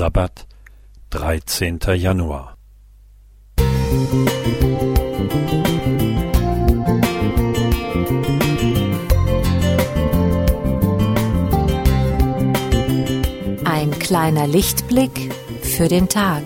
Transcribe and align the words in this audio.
Sabbat, 0.00 0.46
13. 1.10 1.78
Januar. 1.96 2.56
Ein 13.66 13.90
kleiner 13.98 14.46
Lichtblick 14.46 15.34
für 15.60 15.88
den 15.88 16.08
Tag. 16.08 16.44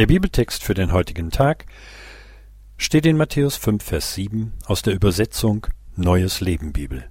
Der 0.00 0.06
Bibeltext 0.06 0.64
für 0.64 0.72
den 0.72 0.92
heutigen 0.92 1.30
Tag 1.30 1.66
steht 2.78 3.04
in 3.04 3.18
Matthäus 3.18 3.56
5, 3.56 3.84
Vers 3.84 4.14
7 4.14 4.54
aus 4.64 4.80
der 4.80 4.94
Übersetzung 4.94 5.66
Neues 5.94 6.40
Leben 6.40 6.72
Bibel. 6.72 7.10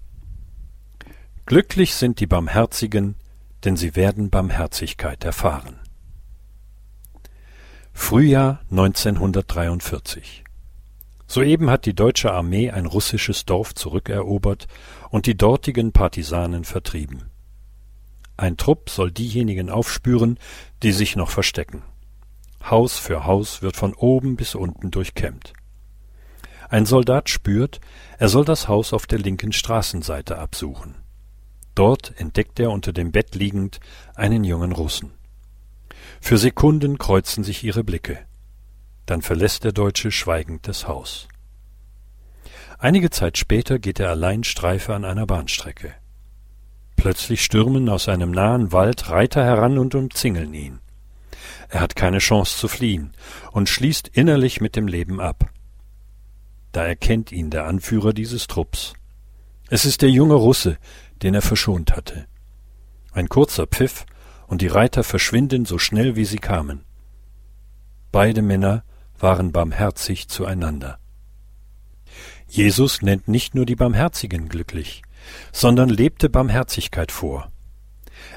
Glücklich 1.45 1.93
sind 1.93 2.19
die 2.19 2.25
Barmherzigen, 2.25 3.13
denn 3.63 3.77
sie 3.77 3.95
werden 3.95 4.31
Barmherzigkeit 4.31 5.23
erfahren. 5.23 5.75
Frühjahr 7.93 8.61
1943. 8.71 10.43
Soeben 11.27 11.69
hat 11.69 11.85
die 11.85 11.93
deutsche 11.93 12.33
Armee 12.33 12.71
ein 12.71 12.87
russisches 12.87 13.45
Dorf 13.45 13.75
zurückerobert 13.75 14.67
und 15.11 15.27
die 15.27 15.37
dortigen 15.37 15.91
Partisanen 15.91 16.63
vertrieben. 16.63 17.29
Ein 18.35 18.57
Trupp 18.57 18.89
soll 18.89 19.11
diejenigen 19.11 19.69
aufspüren, 19.69 20.39
die 20.81 20.91
sich 20.91 21.15
noch 21.15 21.29
verstecken. 21.29 21.83
Haus 22.63 22.97
für 22.97 23.25
Haus 23.25 23.61
wird 23.61 23.75
von 23.75 23.93
oben 23.93 24.35
bis 24.35 24.55
unten 24.55 24.91
durchkämmt. 24.91 25.53
Ein 26.69 26.85
Soldat 26.85 27.29
spürt, 27.29 27.79
er 28.19 28.29
soll 28.29 28.45
das 28.45 28.67
Haus 28.67 28.93
auf 28.93 29.07
der 29.07 29.19
linken 29.19 29.51
Straßenseite 29.51 30.37
absuchen. 30.37 30.95
Dort 31.73 32.13
entdeckt 32.19 32.59
er 32.59 32.71
unter 32.71 32.93
dem 32.93 33.11
Bett 33.11 33.35
liegend 33.35 33.79
einen 34.15 34.43
jungen 34.43 34.71
Russen. 34.71 35.11
Für 36.21 36.37
Sekunden 36.37 36.97
kreuzen 36.97 37.43
sich 37.43 37.63
ihre 37.63 37.83
Blicke. 37.83 38.19
Dann 39.05 39.21
verlässt 39.21 39.63
der 39.63 39.71
Deutsche 39.71 40.11
schweigend 40.11 40.67
das 40.67 40.87
Haus. 40.87 41.27
Einige 42.77 43.09
Zeit 43.09 43.37
später 43.37 43.79
geht 43.79 43.99
er 43.99 44.09
allein 44.09 44.43
Streife 44.43 44.93
an 44.93 45.05
einer 45.05 45.25
Bahnstrecke. 45.25 45.93
Plötzlich 46.95 47.43
stürmen 47.43 47.89
aus 47.89 48.09
einem 48.09 48.31
nahen 48.31 48.71
Wald 48.71 49.09
Reiter 49.09 49.43
heran 49.43 49.77
und 49.77 49.95
umzingeln 49.95 50.53
ihn. 50.53 50.79
Er 51.69 51.81
hat 51.81 51.95
keine 51.95 52.17
Chance 52.17 52.57
zu 52.57 52.67
fliehen 52.67 53.13
und 53.51 53.69
schließt 53.69 54.07
innerlich 54.09 54.59
mit 54.59 54.75
dem 54.75 54.87
Leben 54.87 55.21
ab. 55.21 55.49
Da 56.71 56.85
erkennt 56.85 57.31
ihn 57.31 57.49
der 57.49 57.65
Anführer 57.65 58.11
dieses 58.11 58.47
Trupps. 58.47 58.93
Es 59.69 59.85
ist 59.85 60.01
der 60.01 60.09
junge 60.09 60.33
Russe, 60.33 60.77
den 61.21 61.35
er 61.35 61.41
verschont 61.41 61.95
hatte. 61.95 62.25
Ein 63.11 63.29
kurzer 63.29 63.67
Pfiff, 63.67 64.05
und 64.47 64.61
die 64.61 64.67
Reiter 64.67 65.03
verschwinden 65.03 65.65
so 65.65 65.77
schnell 65.77 66.15
wie 66.15 66.25
sie 66.25 66.39
kamen. 66.39 66.83
Beide 68.11 68.41
Männer 68.41 68.83
waren 69.19 69.51
barmherzig 69.51 70.27
zueinander. 70.27 70.97
Jesus 72.47 73.03
nennt 73.03 73.27
nicht 73.27 73.53
nur 73.53 73.67
die 73.67 73.75
Barmherzigen 73.75 74.49
glücklich, 74.49 75.03
sondern 75.51 75.89
lebte 75.89 76.29
Barmherzigkeit 76.29 77.11
vor. 77.11 77.51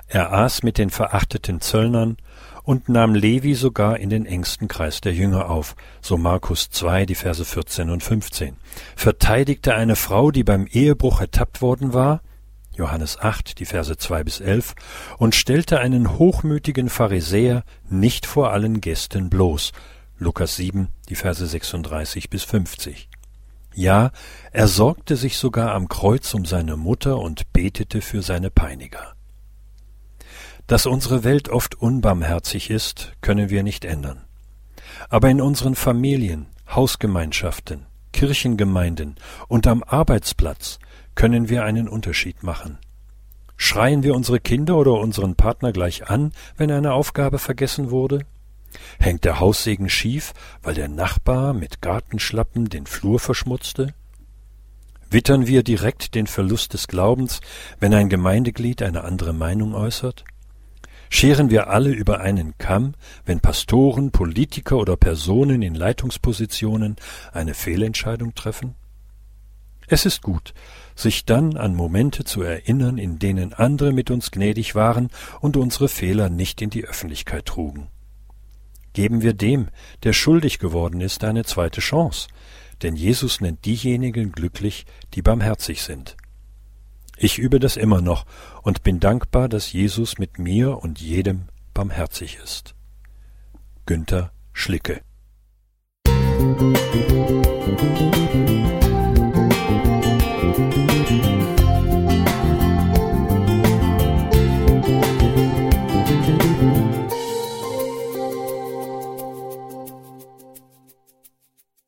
Er 0.09 0.33
aß 0.33 0.63
mit 0.63 0.79
den 0.79 0.91
verachteten 0.91 1.61
Zöllnern 1.61 2.17
und 2.63 2.89
nahm 2.89 3.15
Levi 3.15 3.55
sogar 3.55 3.99
in 3.99 4.11
den 4.11 4.27
engsten 4.27 4.69
Kreis 4.69 5.01
der 5.01 5.13
Jünger 5.13 5.51
auf, 5.51 5.75
so 6.01 6.17
Markus 6.17 6.71
2, 6.71 7.07
die 7.07 7.15
Verse 7.15 7.45
14 7.45 7.91
und 7.91 8.03
15, 8.03 8.57
verteidigte 8.97 9.75
eine 9.75 9.97
Frau, 9.97 10.31
die 10.31 10.45
beim 10.45 10.67
Ehebruch 10.67 11.21
ertappt 11.21 11.61
worden 11.61 11.93
war, 11.93 12.21
Johannes 12.75 13.19
8, 13.19 13.59
die 13.59 13.67
Verse 13.67 13.97
2 13.97 14.25
bis 14.25 14.41
11, 14.41 14.75
und 15.19 15.35
stellte 15.35 15.81
einen 15.81 16.19
hochmütigen 16.19 16.89
Pharisäer 16.89 17.65
nicht 17.89 18.27
vor 18.27 18.53
allen 18.53 18.81
Gästen 18.81 19.29
bloß, 19.29 19.73
Lukas 20.19 20.57
7, 20.57 20.89
die 21.09 21.17
Verse 21.17 21.45
36 21.45 22.31
bis 22.31 22.45
50. 22.45 23.09
Ja, 23.75 24.13
er 24.53 24.69
sorgte 24.69 25.17
sich 25.17 25.37
sogar 25.37 25.75
am 25.75 25.89
Kreuz 25.89 26.35
um 26.35 26.45
seine 26.45 26.77
Mutter 26.77 27.19
und 27.19 27.53
betete 27.53 28.03
für 28.03 28.23
seine 28.23 28.51
Peiniger. 28.51 29.15
Dass 30.67 30.87
unsere 30.87 31.25
Welt 31.25 31.49
oft 31.49 31.75
unbarmherzig 31.75 32.71
ist, 32.71 33.13
können 33.21 33.51
wir 33.51 33.63
nicht 33.63 33.85
ändern. 33.85 34.23
Aber 35.09 35.29
in 35.29 35.41
unseren 35.41 35.75
Familien, 35.75 36.47
Hausgemeinschaften, 36.69 37.87
Kirchengemeinden 38.13 39.17
und 39.49 39.67
am 39.67 39.83
Arbeitsplatz 39.83 40.79
können 41.15 41.49
wir 41.49 41.65
einen 41.65 41.89
Unterschied 41.89 42.43
machen. 42.43 42.79
Schreien 43.57 44.03
wir 44.03 44.15
unsere 44.15 44.41
Kinder 44.41 44.77
oder 44.77 44.93
unseren 44.95 45.35
Partner 45.37 45.73
gleich 45.73 46.09
an, 46.09 46.33
wenn 46.57 46.71
eine 46.71 46.95
Aufgabe 46.95 47.39
vergessen 47.39 47.91
wurde? 47.91 48.21
Hängt 48.99 49.25
der 49.25 49.41
Haussegen 49.41 49.89
schief, 49.89 50.33
weil 50.63 50.75
der 50.75 50.89
Nachbar 50.89 51.53
mit 51.53 51.83
Gartenschlappen 51.83 52.69
den 52.69 52.87
Flur 52.87 53.21
verschmutzte? 53.21 53.95
Wittern 55.11 55.47
wir 55.47 55.63
direkt 55.63 56.15
den 56.15 56.27
Verlust 56.27 56.73
des 56.73 56.89
Glaubens, 56.89 57.41
wenn 57.81 57.93
ein 57.93 58.09
Gemeindeglied 58.09 58.83
eine 58.83 59.05
andere 59.05 59.35
Meinung 59.35 59.75
äußert? 59.75 60.25
Scheren 61.15 61.51
wir 61.51 61.69
alle 61.69 61.91
über 61.91 62.21
einen 62.21 62.57
Kamm, 62.57 62.95
wenn 63.27 63.39
Pastoren, 63.39 64.13
Politiker 64.13 64.79
oder 64.79 64.97
Personen 64.97 65.61
in 65.61 65.75
Leitungspositionen 65.75 66.97
eine 67.33 67.53
Fehlentscheidung 67.53 68.35
treffen? 68.35 68.75
Es 69.89 70.07
ist 70.07 70.23
gut, 70.23 70.55
sich 70.97 71.27
dann 71.27 71.59
an 71.59 71.75
Momente 71.75 72.25
zu 72.25 72.41
erinnern, 72.41 72.97
in 72.97 73.19
denen 73.19 73.53
andere 73.53 73.93
mit 73.93 74.11
uns 74.11 74.31
gnädig 74.31 74.75
waren 74.75 75.11
und 75.43 75.59
unsere 75.59 75.89
Fehler 75.89 76.31
nicht 76.31 76.63
in 76.63 76.71
die 76.71 76.87
Öffentlichkeit 76.87 77.45
trugen. 77.45 77.89
Geben 78.95 79.21
wir 79.21 79.35
dem, 79.35 79.69
der 80.05 80.15
schuldig 80.15 80.59
geworden 80.59 81.03
ist, 81.03 81.25
eine 81.25 81.45
zweite 81.45 81.83
Chance, 81.83 82.29
denn 82.81 82.97
Jesus 82.97 83.43
nennt 83.43 83.67
diejenigen 83.67 84.33
glücklich, 84.33 84.87
die 85.13 85.21
barmherzig 85.21 85.83
sind. 85.83 86.17
Ich 87.25 87.39
übe 87.39 87.61
das 87.61 87.77
immer 87.77 88.01
noch 88.01 88.27
und 88.63 88.83
bin 88.83 88.99
dankbar, 88.99 89.49
dass 89.49 89.73
Jesus 89.73 90.19
mit 90.19 90.41
mir 90.41 90.79
und 90.79 91.01
jedem 91.01 91.43
barmherzig 91.73 92.41
ist. 92.43 92.75
Günther 93.87 94.33
Schlicke 94.53 95.03
Musik 96.41 96.83